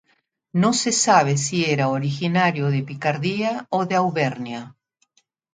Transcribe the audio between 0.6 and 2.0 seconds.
se sabe si era